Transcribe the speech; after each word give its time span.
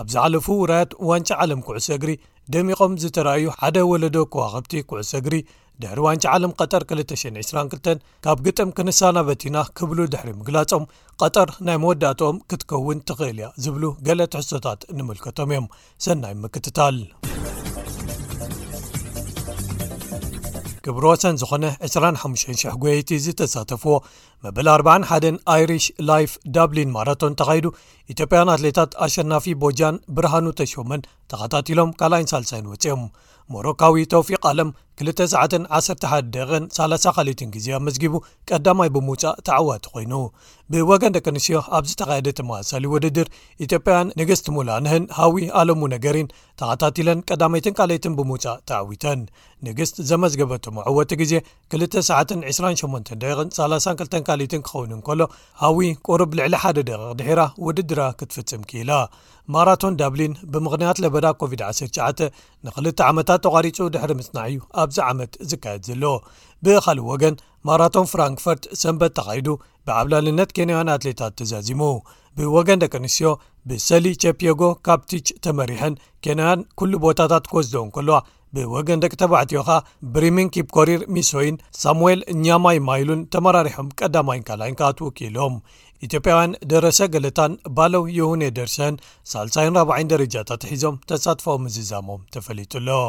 ኣብ 0.02 0.08
ዝሓለፉ 0.14 0.48
ውራያት 0.64 0.92
ዋንጫ 1.10 1.30
ዓለም 1.44 1.60
ኩዕሶ 1.68 1.88
እግሪ 1.98 2.12
ደሚቖም 2.54 2.94
ዝተረኣዩ 3.04 3.46
ሓደ 3.60 3.78
ወለዶ 3.92 4.18
ከዋኸብቲ 4.34 4.74
ኩዕሶ 4.90 5.12
እግሪ 5.22 5.36
ድሕሪ 5.82 6.00
ዋንጫ 6.08 6.24
ዓለም 6.36 6.52
ቀጠር 6.62 6.84
222 6.92 7.98
ካብ 8.26 8.38
ግጥም 8.46 8.70
ክንሳና 8.78 9.18
በቲና 9.30 9.58
ክብሉ 9.80 10.00
ድሕሪ 10.16 10.30
ምግላፆም 10.40 10.86
ቀጠር 11.24 11.52
ናይ 11.70 11.80
መወዳእትኦም 11.86 12.40
ክትከውን 12.52 13.02
ትኽእል 13.10 13.40
ያ 13.46 13.50
ዝብሉ 13.66 13.84
ገሌ 14.10 14.22
ትሕዝቶታት 14.36 14.82
ንምልከቶም 15.00 15.54
እዮም 15.56 15.68
ሰናይ 16.08 16.36
ምክትታል 16.46 16.98
ክብሮወሰን 20.88 21.38
ዝኾነ 21.42 21.66
25,000 21.86 22.76
ጎየቲ 22.84 23.10
ዝተሳተፍዎ 23.24 23.96
መበል 24.44 24.68
4 24.74 24.90
1ን 25.16 25.38
ኣይሪሽ 25.54 25.86
ላይፍ 26.10 26.32
ዳብሊን 26.56 26.94
ማራቶን 26.96 27.34
ተኸሂዱ 27.40 27.68
ኢትዮጵያን 28.14 28.52
ኣትሌታት 28.56 28.92
ኣሸናፊ 29.06 29.48
ቦጃን 29.64 29.96
ብርሃኑ 30.18 30.46
ተሸመን 30.62 31.02
ተኸታቲሎም 31.34 31.92
ካልኣይን 32.02 32.30
ሳልሳይን 32.34 32.70
ወፅኦም 32.74 33.04
ሞሮካዊ 33.56 34.04
ተውፊቅ 34.14 34.40
ኣለም 34.50 34.70
291130 35.00 37.12
ካት 37.18 37.42
ግዜ 37.56 37.68
ኣዝጊቡ 37.78 38.14
ቀዳማይ 38.50 38.90
ብምውፃእ 38.96 39.36
ተዓዋት 39.48 39.84
ኮይኑ 39.94 40.14
ብወገን 40.74 41.14
ደቂ 41.16 41.26
ኣንስዮ 41.34 41.58
ኣብዝተካደ 41.78 42.28
መሳሊ 42.50 42.84
ውድድር 42.94 43.28
ኢትጵያን 43.66 44.08
ንግስትሙንህን 44.22 45.04
ሃዊ 45.20 45.36
ኣለሙ 45.60 45.82
ነገሪን 45.94 46.28
ተካታለን 46.62 47.20
ቀዳይትን 47.30 47.74
ካትን 47.78 48.14
ብምፃእ 48.20 48.58
ተዓዊተን 48.72 49.22
ንግስት 49.68 49.96
ዘመዝገበዕወ 50.10 50.98
ግዜ 51.22 51.34
2282 51.78 54.58
ክኸውሎ 54.66 55.22
ሃዊ 55.64 55.80
ቁርብ 56.10 56.34
ዕ1ድ 56.50 56.90
ውድራ 57.68 58.00
ክትፍፅም 58.22 58.64
ክላ 58.72 58.92
ማቶን 59.54 59.94
ዳብሊን 60.02 60.34
ብምያ 60.54 61.30
ኮቪድ-19 61.42 62.24
ን 62.66 62.68
ተቃሪፁ 63.46 63.80
ድሕሪ 63.94 64.12
ምስና 64.20 64.38
እዩ 64.50 64.60
ኣብዚ 64.82 64.98
ዓመት 65.10 65.34
ዝካየድ 65.50 65.84
ዘለ 65.90 66.04
ብኻልእ 66.66 67.08
ወገን 67.12 67.36
ማራቶን 67.68 68.08
ፍራንክፎርት 68.12 68.64
ሰንበት 68.82 69.14
ተካሂዱ 69.20 69.48
ብዓብላልነት 69.88 70.50
ኬንያውያን 70.58 70.92
ኣትሌታት 70.96 71.34
ተዛዚሙ 71.40 71.82
ብወገን 72.38 72.82
ደቂ 72.84 72.94
ኣንስትዮ 73.02 73.30
ብሰሊ 73.70 74.06
ቸፒጎ 74.24 74.62
ካፕቲች 74.88 75.28
ተመሪሐን 75.48 75.94
ኬንውያን 76.26 76.60
ኩሉ 76.82 76.92
ቦታታት 77.06 77.46
ክወዝደኦ 77.52 77.84
ከልዋ 77.96 78.18
ብወገን 78.56 79.02
ደቂ 79.04 79.14
ተባዕትዮኻ 79.22 79.70
ብሪሚን 80.14 80.50
ኪብ 80.56 80.68
ኮሪር 80.76 81.02
ሚስይን 81.16 81.56
ሳሙኤል 81.84 82.20
ኛማይ 82.44 82.78
ማይሉን 82.88 83.22
ተመራሪሖም 83.34 83.90
ቀዳማይንካላይንካ 84.00 84.82
ትወኪሎም 85.00 85.56
ኢትዮጵያውያን 86.06 86.52
ደረሰ 86.74 87.00
ገለታን 87.14 87.54
ባለው 87.78 88.04
የውነደርሰን 88.20 88.96
ሳሳይን4 89.34 90.10
ደረጃታት 90.14 90.64
ሒዞም 90.72 90.96
ተሳትፎ 91.12 91.48
ምዝዛሞም 91.66 92.24
ተፈሊጡ 92.36 92.74
ሎ 92.88 93.02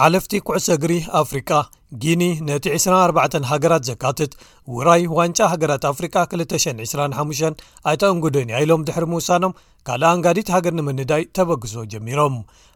ሓለፍቲ 0.00 0.32
ኩዕሶ 0.48 0.66
እግሪ 0.76 0.92
ኣፍሪቃ 1.20 1.50
ጊኒ 2.02 2.22
ነቲ 2.48 2.64
24 2.78 3.46
ሃገራት 3.50 3.82
ዘካትት 3.90 4.32
ውራይ 4.74 5.02
ዋንጫ 5.18 5.38
ሃገራት 5.52 5.84
ኣፍሪካ 5.92 6.16
225 6.34 7.54
ኣይታ 7.90 8.02
እንጉደንያ 8.14 8.56
ኢሎም 8.64 8.84
ድሕሪ 8.88 9.04
ምውሳኖም 9.12 9.56
ካልኣ 9.88 10.10
ንጋዲት 10.18 10.48
ሃገር 10.54 10.74
ንምንዳይ 10.78 11.22
ተበግሶ 11.36 11.74
ጀሚሮም 11.92 12.34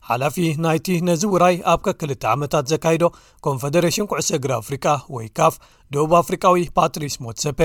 ሓላፊ 0.09 0.37
ናይቲ 0.65 0.87
ነዚ 1.09 1.23
ውራይ 1.35 1.57
ኣብ 1.73 1.81
ከክልተ 1.87 2.25
ዓመታት 2.35 2.65
ዘካይዶ 2.73 3.05
ኮንፌደሬሽን 3.47 4.09
ኩዕሶ 4.11 4.31
እግሪ 4.39 4.53
ኣፍሪቃ 4.61 4.85
ወይ 5.17 5.27
ካፍ 5.39 5.55
ደቡብ 5.95 6.13
አፍሪካዊ 6.23 6.65
ፓትሪስ 6.79 7.15
ሞትሰፔ 7.27 7.59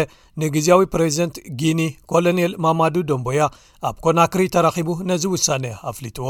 ንግዜያዊ 0.44 0.82
ፕሬዚደንት 0.96 1.38
ጊኒ 1.62 1.82
ኮሎኔል 2.14 2.54
ማማዱ 2.66 2.96
ዶንቦያ 3.12 3.44
ኣብ 3.90 3.96
ኮናክሪ 4.06 4.44
ተራኺቡ 4.56 4.90
ነዚ 5.12 5.26
ውሳኔ 5.36 5.66
ኣፍሊጥዎ 5.92 6.28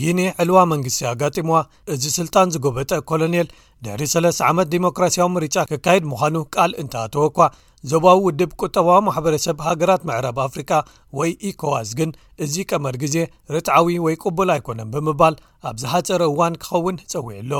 ጊኒ 0.00 0.20
ዕልዋ 0.42 0.60
መንግስቲ 0.70 1.02
ኣጋጢሞዋ 1.10 1.58
እዚ 1.94 2.02
ስልጣን 2.18 2.48
ዝጎበጠ 2.54 2.90
ኮሎኔል 3.10 3.48
ድሕሪ 3.84 4.02
3ለስተ 4.12 4.40
ዓመት 4.50 4.66
ዲሞክራሲያዊ 4.74 5.26
ምርጫ 5.36 5.56
ክካየድ 5.70 6.04
ምዃኑ 6.10 6.36
ቃል 6.54 6.70
እንተተወ 6.82 7.24
ኳ 7.36 7.48
ዞባዊ 7.90 8.18
ውድብ 8.26 8.50
ቁጠባዊ 8.62 8.98
ማሕበረሰብ 9.06 9.56
ሃገራት 9.66 10.02
ምዕረብ 10.08 10.36
ኣፍሪካ 10.46 10.70
ወይ 11.18 11.30
ኢኮዋዝ 11.48 11.88
ግን 11.98 12.10
እዚ 12.44 12.54
ቀመር 12.70 12.94
ግዜ 13.02 13.16
ርጥዓዊ 13.54 13.96
ወይ 14.06 14.14
ቅቡል 14.22 14.50
ኣይኮነን 14.54 14.90
ብምባል 14.94 15.34
ኣብ 15.70 15.76
ዝሃፀረ 15.82 16.22
እዋን 16.30 16.54
ክኸውን 16.62 16.96
ፀዊዕ 17.12 17.36
ኣሎ 17.42 17.52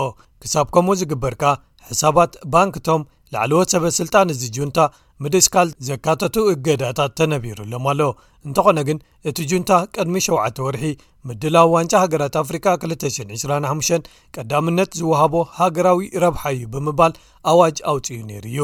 ክሳብ 0.44 0.68
ከምኡ 0.76 0.96
ዝግበርካ 1.00 1.42
ሕሳባት 1.90 2.32
ባንክቶም 2.54 3.02
ላዕለዎት 3.34 3.72
ሰበስልጣን 3.74 4.32
እዚ 4.34 4.42
ጁንታ 4.56 4.78
ምድስካል 5.24 5.68
ዘካተቱ 5.88 6.36
እገዳታት 6.52 7.12
ተነቢሩ 7.18 7.58
ሎም 7.72 7.84
ኣሎ 7.90 8.00
እንተኾነ 8.46 8.78
ግን 8.88 8.98
እቲ 9.30 9.36
ጁንታ 9.50 9.70
ቅድሚ 9.96 10.14
7ውዓተ 10.26 10.56
ወርሒ 10.66 10.82
ምድላዊ 11.28 11.68
ዋንጫ 11.74 11.92
ሃገራት 12.04 12.34
አፍሪካ 12.42 12.66
225 12.86 14.10
ቀዳምነት 14.36 14.90
ዝውሃቦ 15.00 15.34
ሃገራዊ 15.60 16.00
ረብሓ 16.24 16.42
እዩ 16.56 16.64
ብምባል 16.74 17.12
ኣዋጅ 17.52 17.78
አውፅኡ 17.92 18.18
ነይሩ 18.30 18.46
እዩ 18.52 18.58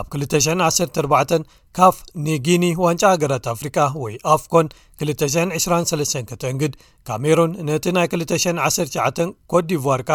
ኣብ 0.00 0.06
21 0.24 1.44
ካፍ 1.76 1.96
ንጊኒ 2.24 2.64
ዋንጫ 2.84 3.02
ሃገራት 3.12 3.44
ኣፍሪካ 3.52 3.76
ወይ 4.02 4.14
ኣፍኮን 4.32 4.66
223 5.02 6.16
ከተእንግድ 6.30 6.72
ካሜሮን 7.08 7.52
ነቲ 7.68 7.84
ናይ 7.96 8.06
219 8.14 9.26
ኮዲቭር 9.52 10.00
ካ 10.08 10.12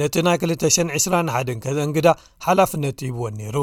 ነቲ 0.00 0.14
ናይ 0.26 0.36
221 0.46 1.62
ከተእንግዳ 1.64 2.08
ሓላፍነት 2.46 2.98
ሂብወን 3.06 3.34
ኔሩ 3.42 3.56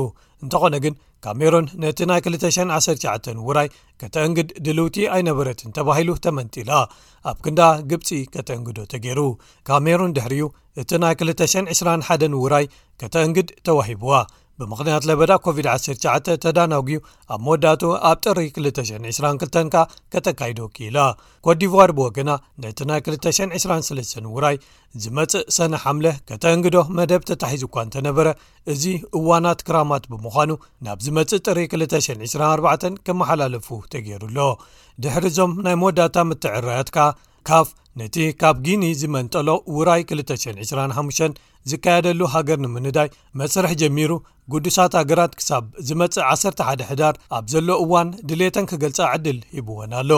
እንተኾነ 0.45 0.75
ግን 0.85 0.95
ካሜሮን 1.25 1.67
ነቲ 1.83 1.99
ናይ 2.11 2.19
219 2.29 3.37
ውራይ 3.49 3.69
ከተንግድ 4.01 4.49
ድልውቲ 4.65 4.97
ኣይነበረትን 5.17 5.73
ተባሂሉ 5.77 6.09
ተመንጢላ 6.25 6.71
ኣብ 7.31 7.37
ክንዳ 7.45 7.61
ግብፂ 7.91 8.09
ከተእንግዶ 8.35 8.79
ተገይሩ 8.93 9.21
ካሜሩን 9.69 10.15
ድሕሪዩ 10.19 10.43
እቲ 10.83 10.91
ናይ 11.05 11.15
221 11.23 12.29
ውራይ 12.43 12.67
ከተእንግድ 13.03 13.49
ተዋሂብዋ 13.69 14.11
ብምክንያት 14.61 15.03
ለበዳ 15.09 15.31
ኮቪድ-19 15.45 16.27
ተዳናጉዩ 16.43 16.97
ኣብ 17.33 17.41
መወዳቱ 17.47 17.81
ኣብ 18.09 18.17
ጥሪ 18.25 18.39
222 18.65 19.59
ካ 19.73 19.77
ከተካይዶ 20.13 20.59
ኪኢላ 20.75 20.99
ኮዲር 21.45 21.91
ብወገና 21.97 22.29
ነቲ 22.63 22.79
ናይ 22.89 23.01
223 23.09 24.15
ውራይ 24.35 24.57
ዝመፅእ 25.03 25.45
ሰነ 25.57 25.73
ሓምለ 25.83 26.05
ከተእንግዶ 26.29 26.77
መደብ 26.97 27.21
ተታሒዙ 27.31 27.63
እኳ 27.69 27.75
እንተነበረ 27.87 28.27
እዚ 28.73 28.83
እዋናት 29.19 29.61
ክራማት 29.67 30.03
ብምዃኑ 30.13 30.51
ናብ 30.87 30.99
ዝመፅእ 31.07 31.43
ጥሪ 31.47 31.59
224 31.79 32.89
ክመሓላለፉ 33.07 33.67
ተገይሩኣሎ 33.93 34.39
ድሕሪእዞም 35.05 35.53
ናይ 35.67 35.77
መወዳታ 35.83 36.15
ምትዕራያት 36.31 36.91
ካ 36.97 37.09
ካፍ 37.49 37.67
ነቲ 37.99 38.15
ካብ 38.41 38.55
ጊኒ 38.65 38.83
ዝመንጠሎ 39.01 39.49
ውራይ 39.75 40.01
2925 40.15 41.37
ዝካየደሉ 41.69 42.19
ሃገር 42.33 42.57
ንምንዳይ 42.63 43.07
መፅርሕ 43.39 43.71
ጀሚሩ 43.81 44.11
ቅዱሳት 44.53 44.93
ሃገራት 44.99 45.31
ክሳብ 45.39 45.63
ዝመጽእ 45.87 46.23
11ደ 46.33 46.81
ሕዳር 46.91 47.15
ኣብ 47.37 47.45
ዘሎ 47.53 47.69
እዋን 47.83 48.09
ድሌተን 48.29 48.67
ክገልጻ 48.71 48.99
ዕድል 49.15 49.39
ሂብዎን 49.55 49.93
ኣሎ 50.01 50.11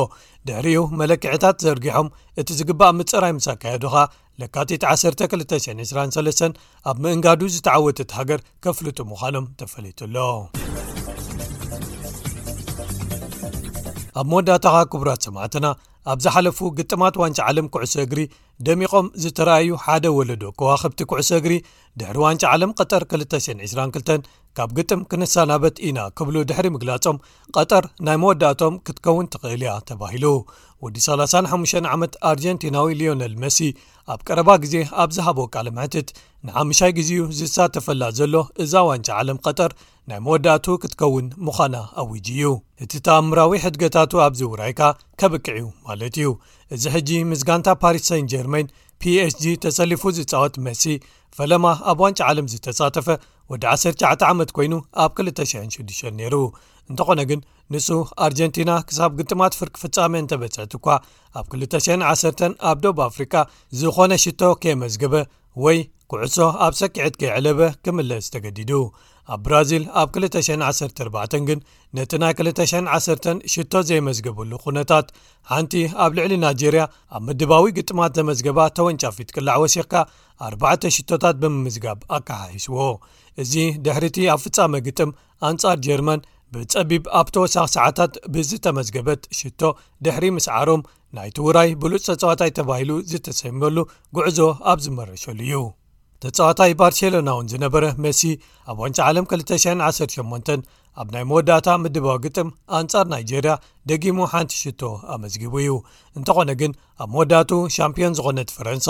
ድሕሪኡ 0.48 0.82
መለክዕታት 1.02 1.58
ዘርጊሖም 1.66 2.10
እቲ 2.42 2.48
ዝግባእ 2.60 2.94
ምጽራይ 3.00 3.34
ምስ 3.38 3.48
ኣካየዱኻ 3.54 3.96
ለካጢት 4.42 4.84
1223 4.94 6.62
ኣብ 6.90 6.98
ምእንጋዱ 7.06 7.42
ዝተዓወትት 7.56 8.12
ሃገር 8.20 8.42
ኬፍልጡ 8.66 9.00
ምዃሎም 9.14 9.48
ተፈለይቱኣሎ 9.62 10.18
ኣብ 14.20 14.26
መወዳእታኻ 14.32 14.76
ክቡራት 14.92 15.22
ሰማዕትና 15.28 15.66
ኣብ 16.12 16.20
ዝሓለፉ 16.24 16.60
ግጥማት 16.78 17.16
ዋንጫ 17.22 17.38
ዓለም 17.50 17.68
ኩዕሶ 17.74 17.94
እግሪ 18.06 18.20
ደሚቖም 18.68 19.08
ዝተረኣዩ 19.24 19.70
ሓደ 19.86 20.06
ወለዶ 20.18 20.44
ከዋክብቲ 20.60 21.02
ኩዕሶ 21.12 21.30
እግሪ 21.40 21.54
ድሕሪ 22.00 22.18
ዋንጫ 22.26 22.44
ዓለም 22.56 22.72
ቀጠር 22.80 23.04
222 23.16 24.30
ካብ 24.58 24.70
ግጥም 24.78 25.02
ክነሳናበት 25.10 25.76
ኢና 25.88 26.00
ክብሉ 26.20 26.36
ድሕሪ 26.50 26.68
ምግላጾም 26.76 27.18
ቀጠር 27.56 27.84
ናይ 28.06 28.18
መወዳእቶም 28.22 28.76
ክትከውን 28.86 29.30
ትኽእል 29.34 29.62
እያ 29.66 29.74
ተባሂሉ 29.90 30.26
ወዲ 30.86 30.96
35 31.08 31.86
ዓመት 31.96 32.14
ኣርጀንቲናዊ 32.30 32.88
ሊዮነል 33.02 33.36
መሲ 33.44 33.58
ኣብ 34.14 34.20
ቀረባ 34.28 34.50
ግዜ 34.64 34.76
ኣብ 35.04 35.10
ዝሃቦ 35.18 35.40
ቃልምሕትት 35.54 36.10
ንዓምሻይ 36.48 36.94
ግዜዩ 37.00 37.22
ዝሳተፈላ 37.40 38.02
ዘሎ 38.20 38.36
እዛ 38.66 38.74
ዋንጫ 38.90 39.08
ዓለም 39.22 39.40
ቀጠር 39.48 39.72
ናይ 40.10 40.20
መወዳእቱ 40.26 40.66
ክትከውን 40.84 41.26
ምዃና 41.46 41.76
ኣዊጂ 42.02 42.28
እዩ 42.36 42.46
እቲ 42.84 42.92
ተኣምራዊ 43.08 43.52
ሕድገታቱ 43.66 44.12
ኣብዚ 44.26 44.42
ውራይካ 44.52 44.82
ከብቅዕ 45.20 45.56
ዩ 45.62 45.66
ማለት 45.88 46.16
እዩ 46.22 46.30
እዚ 46.76 46.84
ሕጂ 46.96 47.10
ምስጋንታ 47.32 47.68
ፓሪስ 47.84 48.06
ሰንጀርሜን 48.12 48.68
ፒh 49.02 49.06
g 49.42 49.44
ተሰሊፉ 49.66 50.02
ዝፃወት 50.18 50.56
መሲ 50.66 50.82
ፈለማ 51.38 51.66
ኣብ 51.92 52.00
ዋንጭ 52.04 52.20
ዓለም 52.30 52.48
ዝተሳተፈ 52.54 53.08
ወዲ 53.52 53.64
19 53.74 54.26
ዓመት 54.32 54.50
ኮይኑ 54.58 54.74
ኣብ 55.04 55.12
26 55.22 56.02
ነይሩ 56.20 56.36
እንተኾነ 56.92 57.22
ግን 57.30 57.40
ንሱ 57.74 57.88
ኣርጀንቲና 58.28 58.72
ክሳብ 58.90 59.12
ግጥማት 59.20 59.54
ፍርቂ 59.60 59.76
ፍጻሜ 59.84 60.14
እንተበጽሕት 60.22 60.72
እኳ 60.80 60.86
ኣብ 61.40 61.46
210 61.64 62.44
ኣብ 62.70 62.78
ዶብ 62.86 63.00
ኣፍሪካ 63.10 63.36
ዝኾነ 63.82 64.12
ሽቶ 64.24 64.42
ከመዝገበ 64.64 65.14
ወይ 65.64 65.78
ኩዕሶ 66.12 66.38
ኣብ 66.66 66.74
ሰኪዐት 66.80 67.14
ከይዕለበ 67.22 67.60
ክምለስ 67.86 68.26
ተገዲዱ 68.34 68.72
ኣብ 69.34 69.40
ብራዚል 69.46 69.84
ኣብ 70.02 70.08
214 70.18 71.36
ግን 71.50 71.60
ነቲ 71.98 72.12
ናይ 72.22 72.34
21 72.38 73.26
ሽቶ 73.54 73.74
ዘይመዝገበሉ 73.90 74.52
ኹነታት 74.64 75.08
ሓንቲ 75.52 75.74
ኣብ 76.04 76.12
ልዕሊ 76.18 76.34
ናጀርያ 76.46 76.84
ኣብ 77.16 77.22
ምድባዊ 77.28 77.66
ግጥማት 77.78 78.14
ተመዝገባ 78.18 78.60
ተወንጫፊት 78.80 79.30
ቅላዕ 79.36 79.58
ወሲኽካ 79.64 79.94
ኣተ 80.72 80.84
ሽቶታት 80.98 81.38
ብምምዝጋብ 81.44 82.00
ኣካሓሒስዎ 82.18 82.80
እዚ 83.44 83.54
ድሕሪ 83.86 84.06
እቲ 84.12 84.18
ኣብ 84.36 84.42
ፍጻመ 84.46 84.72
ግጥም 84.88 85.12
ኣንጻር 85.50 85.78
ጀርማን 85.88 86.22
ብፀቢብ 86.54 87.04
ኣብቲወሳኺ 87.20 87.66
ሰዓታት 87.76 88.14
ብዝተመዝገበት 88.36 89.22
ሽቶ 89.40 89.62
ድሕሪ 90.06 90.26
ምስ 90.36 90.48
ዓሮም 90.60 90.82
ናይቲ 91.18 91.38
ውራይ 91.48 91.70
ብሉፅ 91.82 92.02
ተጻዋታይ 92.10 92.52
ተባሂሉ 92.60 92.92
ዝተሰመሉ 93.12 93.78
ጉዕዞ 94.18 94.40
ኣብ 94.72 94.80
ዝመረሸሉ 94.86 95.40
እዩ 95.48 95.54
ተፀዋታይ 96.24 96.72
ባርሴሎናውን 96.80 97.50
ዝነበረ 97.52 97.86
መሲ 98.06 98.22
ኣብ 98.72 98.78
ዋንጫ 98.84 98.98
ዓለም 99.10 99.26
218 99.32 100.54
ኣብ 101.02 101.08
ናይ 101.14 101.24
መወዳእታ 101.30 101.68
ምድባዊ 101.82 102.18
ግጥም 102.24 102.48
ኣንፃር 102.78 103.06
ናይጀርያ 103.12 103.54
ደጊሙ 103.90 104.18
ሓንቲ 104.32 104.52
ሽቶ 104.64 104.82
ኣመዝጊቡ 105.14 105.54
እዩ 105.64 105.72
እንተኾነ 106.18 106.50
ግን 106.62 106.72
ኣብ 107.04 107.10
መወዳቱ 107.14 107.52
ሻምፒዮን 107.76 108.16
ዝኾነት 108.18 108.50
ፈረንሳ 108.56 108.88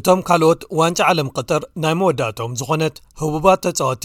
እቶም 0.00 0.20
ካልኦት 0.28 0.62
ዋንጫ 0.80 0.98
ዓለም 1.10 1.30
ቅጠር 1.36 1.62
ናይ 1.84 1.94
መወዳእትም 2.02 2.52
ዝኾነት 2.60 2.96
ህቡባት 3.22 3.60
ተጻወቲ 3.66 4.04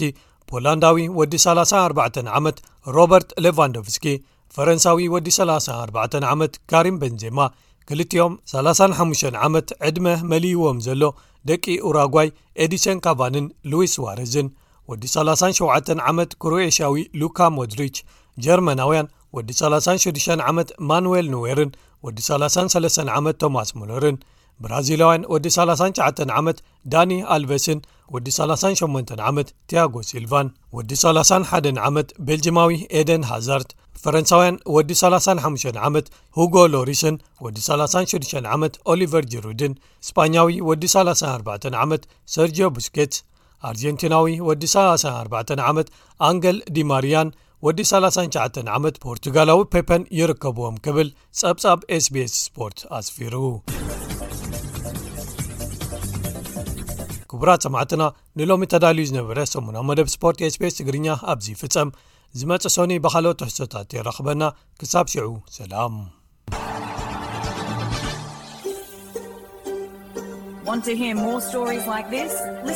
ፖላንዳዊ 0.50 1.04
ወዲ 1.18 1.34
34 1.46 2.18
ዓመት 2.38 2.58
ሮበርት 2.96 3.30
ሌቫንዶቭስኪ 3.46 4.06
ፈረንሳዊ 4.56 5.04
ወዲ 5.16 5.28
34 5.40 6.18
ዓመት 6.32 6.52
ካሪም 6.72 6.96
በንዜማ 7.04 7.38
ክልቲኦም 7.88 8.34
35 8.56 9.38
ዓመት 9.46 9.68
ዕድመ 9.86 10.06
መልይዎም 10.32 10.76
ዘሎ 10.86 11.02
ደቂ 11.50 11.64
ኡራጓይ 11.88 12.28
ኤዲሰን 12.64 13.00
ካባንን 13.06 13.46
ሉዊስ 13.70 13.94
ዋረዝን 14.04 14.46
ወዲ 14.90 15.04
37 15.14 16.02
ዓመት 16.10 16.30
ኩሩኤሽያዊ 16.44 17.02
ሉካ 17.20 17.38
ሞድሪች 17.58 17.96
ጀርመናውያን 18.44 19.10
ወዲ 19.36 19.50
36 19.60 20.44
ዓመት 20.50 20.68
ማኑዌል 20.90 21.26
ንዌርን 21.34 21.70
ወዲ33 22.06 23.10
ዓመት 23.18 23.36
ቶማስ 23.42 23.68
ሞሎርን 23.80 24.16
ብራዚላውያን 24.64 25.22
ወዲ 25.34 25.46
39 25.58 26.32
ዓመት 26.40 26.58
ዳኒ 26.94 27.12
አልቨስን 27.34 27.78
ወዲ 28.14 28.26
38 28.38 29.14
ዓመት 29.30 29.48
ቲያጎ 29.70 29.94
ሲልቫን 30.10 30.48
ወዲ 30.78 30.90
31 31.04 31.70
ዓመት 31.88 32.08
ቤልጅማዊ 32.28 32.70
ኤደን 33.00 33.22
ሃዛርድ 33.30 33.70
ፈረንሳውያን 34.02 34.56
ወዲ 34.76 34.90
35 35.00 35.78
ዓመት 35.88 36.06
ሁጎ 36.38 36.54
ሎሪስን 36.74 37.16
ወዲ 37.44 37.56
36 37.66 38.34
ዓመት 38.56 38.74
ኦሊቨር 38.92 39.24
ጅሩድን 39.32 39.74
እስፓኛዊ 40.04 40.56
ወዲ 40.68 40.84
34 40.96 41.68
ዓመት 41.84 42.02
ሰርጅዮ 42.34 42.68
ቡስኬትስ 42.78 43.20
ኣርጀንቲናዊ 43.70 44.28
ወዲ 44.48 44.62
34 44.78 45.54
ዓመት 45.70 45.88
ኣንገል 46.28 46.58
ዲማርያን 46.78 47.28
ወዲ 47.66 47.78
39 47.90 48.58
ዓመት 48.78 48.96
ፖርቱጋላዊ 49.04 49.60
ፔፐን 49.74 50.02
ይርከብዎም 50.18 50.76
ክብል 50.86 51.08
ጸብጻብ 51.40 51.78
ስቤs 52.06 52.34
ስፖርት 52.46 52.78
ኣስፊሩ 52.98 53.34
ክቡራት 57.30 57.62
ሰማዕትና 57.66 58.02
ንሎሚ 58.38 58.64
ተዳልዩ 58.72 59.04
ዝነበረ 59.10 59.38
ሰሙናዊ 59.54 59.82
መደብ 59.90 60.08
ስፖርት 60.16 60.38
ስቤስ 60.56 60.76
ትግርኛ 60.80 61.06
ኣብዝ 61.32 61.46
ፍጸም 61.62 61.88
ዝመፅ 62.40 62.64
ሶኒ 62.74 62.92
ብካልኦት 63.04 63.40
ህሶታት 63.48 63.88
ይረክበና 63.96 64.42
ክሳብ 64.78 65.06
ሽዑ 65.12 65.26
ሰላም 65.56 65.94